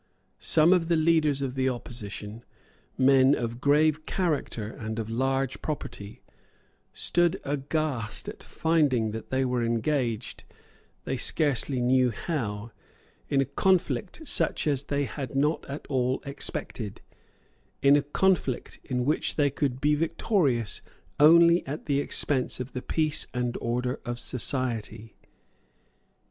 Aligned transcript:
Some 0.39 0.73
of 0.73 0.87
the 0.87 0.95
leaders 0.95 1.43
of 1.43 1.53
the 1.53 1.69
opposition, 1.69 2.43
men 2.97 3.35
of 3.35 3.61
grave 3.61 4.07
character 4.07 4.65
and 4.71 4.97
of 4.97 5.11
large 5.11 5.61
property, 5.61 6.23
stood 6.91 7.39
aghast 7.43 8.27
at 8.27 8.41
finding 8.41 9.11
that 9.11 9.29
they 9.29 9.45
were 9.45 9.63
engaged, 9.63 10.43
they 11.03 11.17
scarcely 11.17 11.79
knew 11.79 12.09
how, 12.09 12.71
in 13.29 13.41
a 13.41 13.45
conflict 13.45 14.21
such 14.25 14.65
as 14.65 14.85
they 14.85 15.03
had 15.05 15.35
not 15.35 15.67
at 15.69 15.85
all 15.85 16.23
expected, 16.25 17.01
in 17.83 17.95
a 17.95 18.01
conflict 18.01 18.79
in 18.83 19.05
which 19.05 19.35
they 19.35 19.51
could 19.51 19.79
be 19.79 19.93
victorious 19.93 20.81
only 21.19 21.63
at 21.67 21.85
the 21.85 21.99
expense 21.99 22.59
of 22.59 22.71
the 22.71 22.81
peace 22.81 23.27
and 23.35 23.55
order 23.61 23.99
of 24.03 24.17
society. 24.19 25.15